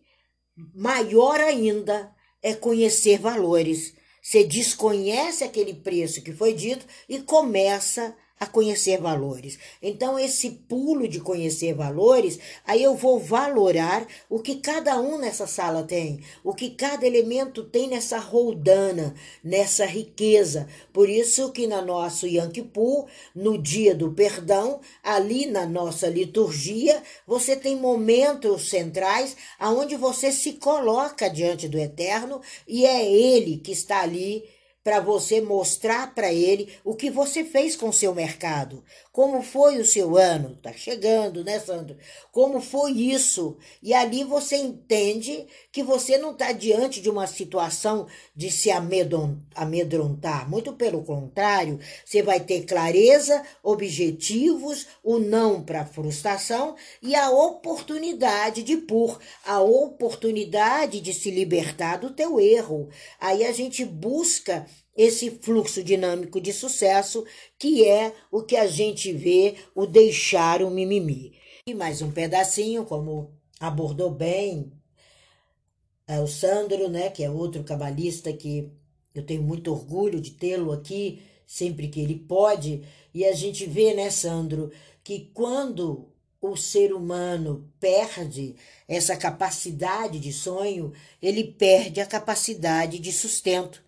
maior 0.75 1.41
ainda 1.41 2.15
é 2.43 2.55
conhecer 2.55 3.19
valores. 3.19 3.95
Você 4.23 4.45
desconhece 4.45 5.43
aquele 5.43 5.75
preço 5.75 6.23
que 6.23 6.33
foi 6.33 6.53
dito 6.55 6.87
e 7.09 7.19
começa 7.21 8.05
a 8.05 8.19
a 8.39 8.47
conhecer 8.47 9.01
valores. 9.01 9.59
Então, 9.83 10.19
esse 10.19 10.51
pulo 10.51 11.09
de 11.09 11.21
conhecer 11.21 11.75
valores, 11.75 12.39
aí 12.67 12.83
eu 12.83 12.95
vou 12.95 13.19
valorar 13.19 14.07
o 14.29 14.39
que 14.39 14.57
cada 14.57 15.01
um 15.01 15.19
nessa 15.19 15.47
sala 15.47 15.83
tem, 15.83 16.21
o 16.45 16.55
que 16.55 16.71
cada 16.71 17.07
elemento 17.07 17.65
tem 17.65 17.89
nessa 17.89 18.19
roldana, 18.19 19.15
nessa 19.43 19.85
riqueza. 19.85 20.69
Por 20.93 21.09
isso 21.09 21.51
que 21.53 21.67
na 21.67 21.83
nosso 21.83 22.27
Yom 22.27 22.51
Kippur, 22.51 23.07
no 23.35 23.59
dia 23.59 23.95
do 23.95 24.13
perdão, 24.13 24.81
ali 25.03 25.47
na 25.47 25.67
nossa 25.67 26.09
liturgia, 26.09 27.03
você 27.27 27.57
tem 27.57 27.77
momentos 27.77 28.69
centrais 28.71 29.37
aonde 29.59 29.97
você 29.97 30.31
se 30.31 30.55
coloca 30.55 31.29
diante 31.29 31.69
do 31.69 31.79
Eterno 31.79 32.41
e 32.67 32.87
é 32.87 33.05
Ele 33.11 33.59
que 33.59 33.73
está 33.73 34.01
ali 34.01 34.45
para 34.89 35.01
você 35.01 35.43
mostrar 35.43 36.15
para 36.15 36.33
ele 36.33 36.73
o 36.83 36.95
que 36.95 37.11
você 37.11 37.45
fez 37.45 37.77
com 37.77 37.91
o 37.91 37.93
seu 37.93 38.15
mercado, 38.15 38.83
como 39.19 39.43
foi 39.43 39.81
o 39.81 39.85
seu 39.85 40.17
ano, 40.17 40.57
tá 40.63 40.73
chegando, 40.73 41.43
né, 41.43 41.59
Sandro? 41.59 41.97
Como 42.31 42.61
foi 42.61 42.93
isso? 42.93 43.57
E 43.83 43.93
ali 43.93 44.23
você 44.23 44.55
entende 44.55 45.45
que 45.73 45.83
você 45.83 46.17
não 46.17 46.31
está 46.31 46.53
diante 46.53 47.01
de 47.01 47.11
uma 47.11 47.27
situação 47.27 48.07
de 48.33 48.49
se 48.49 48.71
amedrontar, 48.71 50.49
muito 50.49 50.73
pelo 50.75 51.03
contrário, 51.03 51.81
você 52.05 52.23
vai 52.23 52.39
ter 52.39 52.65
clareza, 52.65 53.43
objetivos, 53.61 54.87
o 55.03 55.19
não 55.19 55.65
para 55.65 55.85
frustração 55.85 56.77
e 57.03 57.17
a 57.17 57.29
oportunidade 57.29 58.63
de 58.63 58.77
pôr, 58.77 59.19
a 59.45 59.61
oportunidade 59.61 61.01
de 61.01 61.13
se 61.13 61.29
libertar 61.29 61.97
do 61.97 62.11
teu 62.11 62.39
erro. 62.39 62.89
Aí 63.21 63.45
a 63.45 63.51
gente 63.51 63.85
busca 63.85 64.65
esse 64.99 65.31
fluxo 65.31 65.81
dinâmico 65.81 66.41
de 66.41 66.53
sucesso, 66.53 67.25
que 67.57 67.87
é 67.87 68.13
o 68.33 68.43
que 68.43 68.57
a 68.57 68.67
gente 68.67 69.13
vê, 69.13 69.55
o 69.73 69.87
deixar 69.87 70.61
o 70.61 70.69
mimimi. 70.73 71.39
E 71.65 71.73
mais 71.73 72.03
um 72.03 72.11
pedacinho, 72.11 72.85
como 72.85 73.31
abordou 73.61 74.11
bem 74.11 74.73
é, 76.05 76.19
o 76.19 76.27
Sandro, 76.27 76.89
né, 76.89 77.11
que 77.11 77.23
é 77.23 77.31
outro 77.31 77.63
cabalista 77.63 78.33
que 78.33 78.73
eu 79.15 79.25
tenho 79.25 79.43
muito 79.43 79.71
orgulho 79.71 80.21
de 80.21 80.33
tê-lo 80.33 80.73
aqui, 80.73 81.23
sempre 81.47 81.87
que 81.87 82.01
ele 82.01 82.17
pode, 82.17 82.83
e 83.15 83.25
a 83.25 83.33
gente 83.33 83.67
vê, 83.67 83.95
né, 83.95 84.11
Sandro, 84.11 84.73
que 85.05 85.31
quando 85.33 86.09
o 86.41 86.57
ser 86.57 86.93
humano 86.93 87.71
perde 87.79 88.57
essa 88.89 89.17
capacidade 89.17 90.19
de 90.19 90.33
sonho, 90.33 90.93
ele 91.23 91.45
perde 91.45 92.01
a 92.01 92.07
capacidade 92.07 92.99
de 92.99 93.13
sustento 93.13 93.87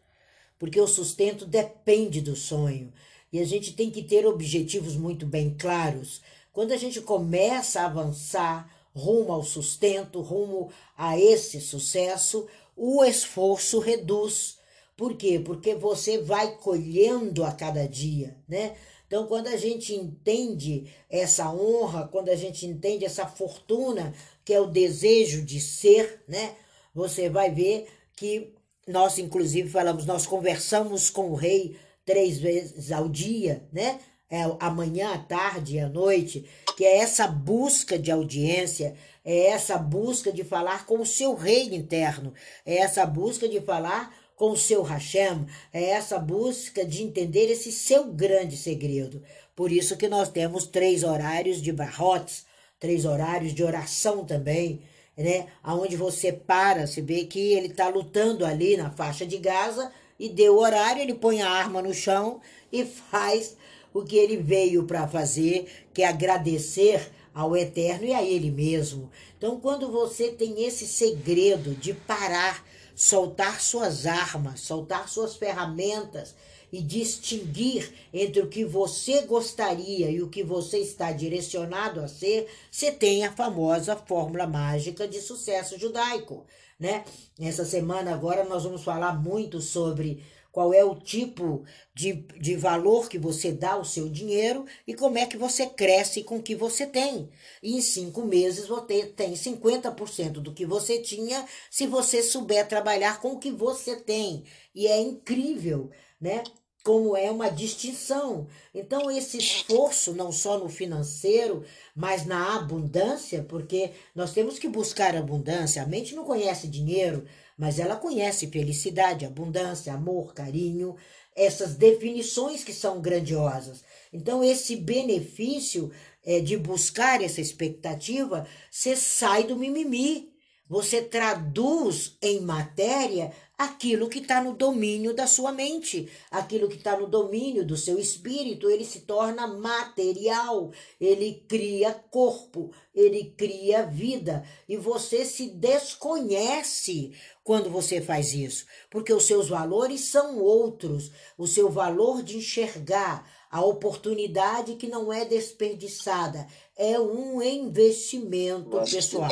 porque 0.60 0.78
o 0.78 0.86
sustento 0.86 1.46
depende 1.46 2.20
do 2.20 2.36
sonho. 2.36 2.92
E 3.32 3.40
a 3.40 3.46
gente 3.46 3.72
tem 3.72 3.90
que 3.90 4.02
ter 4.02 4.26
objetivos 4.26 4.94
muito 4.94 5.24
bem 5.24 5.56
claros. 5.58 6.20
Quando 6.52 6.72
a 6.72 6.76
gente 6.76 7.00
começa 7.00 7.80
a 7.80 7.86
avançar 7.86 8.70
rumo 8.94 9.32
ao 9.32 9.42
sustento, 9.42 10.20
rumo 10.20 10.70
a 10.98 11.18
esse 11.18 11.62
sucesso, 11.62 12.46
o 12.76 13.02
esforço 13.02 13.78
reduz. 13.78 14.58
Por 14.96 15.16
quê? 15.16 15.40
Porque 15.42 15.74
você 15.74 16.18
vai 16.18 16.58
colhendo 16.58 17.42
a 17.42 17.52
cada 17.52 17.88
dia, 17.88 18.36
né? 18.46 18.76
Então, 19.06 19.26
quando 19.26 19.46
a 19.46 19.56
gente 19.56 19.94
entende 19.94 20.92
essa 21.08 21.50
honra, 21.50 22.06
quando 22.06 22.28
a 22.28 22.36
gente 22.36 22.66
entende 22.66 23.06
essa 23.06 23.26
fortuna, 23.26 24.14
que 24.44 24.52
é 24.52 24.60
o 24.60 24.66
desejo 24.66 25.42
de 25.42 25.58
ser, 25.58 26.22
né? 26.28 26.54
Você 26.94 27.30
vai 27.30 27.50
ver 27.50 27.88
que 28.14 28.52
nós, 28.90 29.18
inclusive, 29.18 29.68
falamos, 29.68 30.04
nós 30.04 30.26
conversamos 30.26 31.08
com 31.08 31.30
o 31.30 31.34
rei 31.34 31.76
três 32.04 32.38
vezes 32.38 32.92
ao 32.92 33.08
dia, 33.08 33.66
né? 33.72 33.98
É, 34.28 34.42
amanhã, 34.60 35.14
à 35.14 35.18
tarde 35.18 35.76
e 35.76 35.80
à 35.80 35.88
noite, 35.88 36.44
que 36.76 36.84
é 36.84 36.98
essa 36.98 37.26
busca 37.26 37.98
de 37.98 38.12
audiência, 38.12 38.94
é 39.24 39.46
essa 39.46 39.76
busca 39.76 40.32
de 40.32 40.44
falar 40.44 40.86
com 40.86 41.00
o 41.00 41.06
seu 41.06 41.34
rei 41.34 41.74
interno, 41.74 42.32
é 42.64 42.76
essa 42.76 43.04
busca 43.04 43.48
de 43.48 43.60
falar 43.60 44.14
com 44.36 44.52
o 44.52 44.56
seu 44.56 44.82
Hashem, 44.82 45.46
é 45.72 45.84
essa 45.90 46.18
busca 46.18 46.84
de 46.84 47.02
entender 47.02 47.50
esse 47.50 47.72
seu 47.72 48.12
grande 48.12 48.56
segredo. 48.56 49.22
Por 49.54 49.70
isso 49.70 49.96
que 49.96 50.08
nós 50.08 50.30
temos 50.30 50.64
três 50.64 51.02
horários 51.02 51.60
de 51.60 51.72
barrotes, 51.72 52.46
três 52.78 53.04
horários 53.04 53.52
de 53.52 53.62
oração 53.62 54.24
também, 54.24 54.80
né? 55.22 55.46
Aonde 55.62 55.96
você 55.96 56.32
para, 56.32 56.86
você 56.86 57.00
vê 57.00 57.24
que 57.24 57.52
ele 57.52 57.68
está 57.68 57.88
lutando 57.88 58.44
ali 58.44 58.76
na 58.76 58.90
faixa 58.90 59.26
de 59.26 59.38
Gaza 59.38 59.92
e 60.18 60.28
deu 60.28 60.56
o 60.56 60.60
horário, 60.60 61.02
ele 61.02 61.14
põe 61.14 61.40
a 61.42 61.48
arma 61.50 61.80
no 61.82 61.94
chão 61.94 62.40
e 62.72 62.84
faz 63.10 63.56
o 63.92 64.02
que 64.02 64.16
ele 64.16 64.36
veio 64.36 64.84
para 64.84 65.08
fazer, 65.08 65.66
que 65.92 66.02
é 66.02 66.08
agradecer 66.08 67.10
ao 67.34 67.56
Eterno 67.56 68.06
e 68.06 68.12
a 68.12 68.22
Ele 68.22 68.50
mesmo. 68.50 69.10
Então, 69.36 69.60
quando 69.60 69.90
você 69.90 70.30
tem 70.30 70.64
esse 70.64 70.86
segredo 70.86 71.74
de 71.74 71.92
parar, 71.92 72.64
soltar 72.94 73.60
suas 73.60 74.06
armas, 74.06 74.60
soltar 74.60 75.08
suas 75.08 75.36
ferramentas 75.36 76.34
e 76.72 76.80
distinguir 76.82 77.92
entre 78.12 78.40
o 78.40 78.48
que 78.48 78.64
você 78.64 79.22
gostaria 79.22 80.10
e 80.10 80.22
o 80.22 80.28
que 80.28 80.42
você 80.42 80.78
está 80.78 81.12
direcionado 81.12 82.00
a 82.00 82.08
ser, 82.08 82.48
você 82.70 82.90
tem 82.92 83.24
a 83.24 83.32
famosa 83.32 83.96
fórmula 83.96 84.46
mágica 84.46 85.06
de 85.06 85.20
sucesso 85.20 85.78
judaico, 85.78 86.46
né? 86.78 87.04
Nessa 87.38 87.64
semana 87.64 88.14
agora 88.14 88.44
nós 88.44 88.64
vamos 88.64 88.82
falar 88.82 89.20
muito 89.20 89.60
sobre 89.60 90.22
qual 90.52 90.74
é 90.74 90.84
o 90.84 90.96
tipo 90.96 91.64
de, 91.94 92.12
de 92.40 92.56
valor 92.56 93.08
que 93.08 93.18
você 93.18 93.52
dá 93.52 93.72
ao 93.72 93.84
seu 93.84 94.08
dinheiro 94.08 94.64
e 94.86 94.94
como 94.94 95.18
é 95.18 95.26
que 95.26 95.36
você 95.36 95.66
cresce 95.66 96.24
com 96.24 96.36
o 96.36 96.42
que 96.42 96.54
você 96.54 96.86
tem. 96.86 97.28
E 97.62 97.76
em 97.76 97.80
cinco 97.80 98.22
meses 98.22 98.66
você 98.66 99.06
tem 99.06 99.32
50% 99.34 100.32
do 100.32 100.52
que 100.52 100.66
você 100.66 100.98
tinha 100.98 101.46
se 101.70 101.86
você 101.86 102.22
souber 102.22 102.66
trabalhar 102.66 103.20
com 103.20 103.32
o 103.32 103.38
que 103.38 103.50
você 103.50 103.96
tem. 103.96 104.44
E 104.74 104.86
é 104.86 105.00
incrível, 105.00 105.90
né? 106.20 106.42
Como 106.82 107.16
é 107.16 107.30
uma 107.30 107.50
distinção. 107.50 108.46
Então, 108.74 109.10
esse 109.10 109.36
esforço, 109.38 110.14
não 110.14 110.32
só 110.32 110.58
no 110.58 110.68
financeiro, 110.68 111.64
mas 111.94 112.24
na 112.24 112.56
abundância, 112.56 113.44
porque 113.48 113.90
nós 114.14 114.32
temos 114.32 114.58
que 114.58 114.68
buscar 114.68 115.14
abundância. 115.14 115.82
A 115.82 115.86
mente 115.86 116.14
não 116.14 116.24
conhece 116.24 116.66
dinheiro, 116.66 117.24
mas 117.56 117.78
ela 117.78 117.96
conhece 117.96 118.46
felicidade, 118.46 119.26
abundância, 119.26 119.92
amor, 119.92 120.32
carinho, 120.32 120.96
essas 121.36 121.74
definições 121.74 122.64
que 122.64 122.72
são 122.72 123.00
grandiosas. 123.00 123.84
Então, 124.12 124.42
esse 124.42 124.76
benefício 124.76 125.92
é, 126.24 126.40
de 126.40 126.56
buscar 126.56 127.22
essa 127.22 127.40
expectativa, 127.40 128.46
você 128.70 128.96
sai 128.96 129.44
do 129.44 129.56
mimimi. 129.56 130.29
Você 130.70 131.02
traduz 131.02 132.16
em 132.22 132.42
matéria 132.42 133.32
aquilo 133.58 134.08
que 134.08 134.20
está 134.20 134.40
no 134.40 134.54
domínio 134.54 135.12
da 135.12 135.26
sua 135.26 135.50
mente, 135.50 136.08
aquilo 136.30 136.68
que 136.68 136.76
está 136.76 136.96
no 136.96 137.08
domínio 137.08 137.66
do 137.66 137.76
seu 137.76 137.98
espírito, 137.98 138.70
ele 138.70 138.84
se 138.84 139.00
torna 139.00 139.48
material, 139.48 140.70
ele 141.00 141.44
cria 141.48 141.92
corpo, 141.92 142.70
ele 142.94 143.34
cria 143.36 143.84
vida. 143.84 144.44
E 144.68 144.76
você 144.76 145.24
se 145.24 145.48
desconhece 145.48 147.14
quando 147.42 147.68
você 147.68 148.00
faz 148.00 148.32
isso, 148.32 148.64
porque 148.88 149.12
os 149.12 149.26
seus 149.26 149.48
valores 149.48 150.02
são 150.02 150.38
outros. 150.38 151.10
O 151.36 151.48
seu 151.48 151.68
valor 151.68 152.22
de 152.22 152.36
enxergar 152.36 153.28
a 153.50 153.60
oportunidade 153.60 154.76
que 154.76 154.86
não 154.86 155.12
é 155.12 155.24
desperdiçada, 155.24 156.46
é 156.76 156.98
um 157.00 157.42
investimento 157.42 158.80
pessoal. 158.88 159.28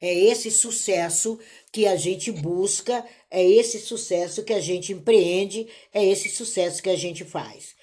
É 0.00 0.12
esse 0.12 0.50
sucesso 0.50 1.38
que 1.72 1.86
a 1.86 1.96
gente 1.96 2.30
busca, 2.30 3.04
é 3.30 3.42
esse 3.44 3.80
sucesso 3.80 4.44
que 4.44 4.52
a 4.52 4.60
gente 4.60 4.92
empreende, 4.92 5.66
é 5.92 6.04
esse 6.04 6.28
sucesso 6.28 6.82
que 6.82 6.90
a 6.90 6.96
gente 6.96 7.24
faz. 7.24 7.74